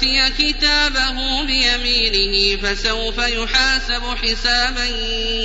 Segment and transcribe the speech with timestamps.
[0.00, 4.84] أوتي كتابه بيمينه فسوف يحاسب حسابا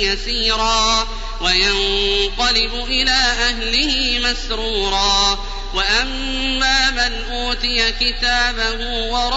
[0.00, 1.08] يسيرا
[1.40, 5.38] وينقلب إلى أهله مسرورا
[5.74, 9.36] وأما من أوتي كتابه وراء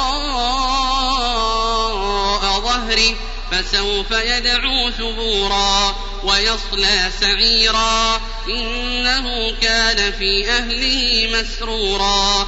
[2.62, 3.16] ظهره
[3.52, 12.48] فسوف يدعو ثبورا ويصلى سعيرا إنه كان في أهله مسرورا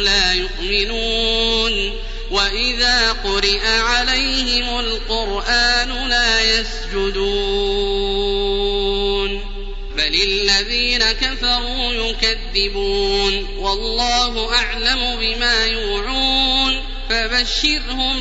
[2.41, 7.21] وإذا قرئ عليهم القرآن لا يسجدون
[9.97, 18.19] بل الذين كفروا يكذبون والله أعلم بما يوعون فبشرهم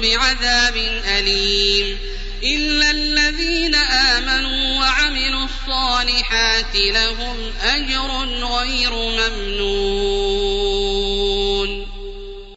[0.00, 0.76] بعذاب
[1.18, 1.98] أليم
[2.42, 8.10] إلا الذين آمنوا وعملوا الصالحات لهم أجر
[8.44, 9.77] غير ممنون